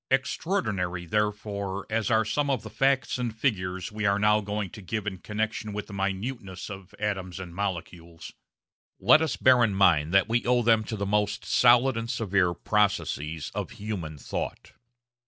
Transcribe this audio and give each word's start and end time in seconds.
Extraordinary, 0.09 1.05
therefore, 1.05 1.85
as 1.87 2.09
are 2.09 2.25
some 2.25 2.49
of 2.49 2.63
the 2.63 2.71
facts 2.71 3.19
and 3.19 3.37
figures 3.37 3.91
we 3.91 4.03
are 4.07 4.17
now 4.17 4.41
going 4.41 4.71
to 4.71 4.81
give 4.81 5.05
in 5.05 5.19
connection 5.19 5.73
with 5.73 5.85
the 5.85 5.93
minuteness 5.93 6.71
of 6.71 6.95
atoms 6.97 7.39
and 7.39 7.53
molecules, 7.53 8.33
let 8.99 9.21
us 9.21 9.35
bear 9.35 9.63
in 9.63 9.75
mind 9.75 10.11
that 10.11 10.27
we 10.27 10.43
owe 10.43 10.63
them 10.63 10.83
to 10.85 10.95
the 10.95 11.05
most 11.05 11.45
solid 11.45 11.95
and 11.97 12.09
severe 12.09 12.55
processes 12.55 13.51
of 13.53 13.69
human 13.77 14.17
thought. 14.17 14.71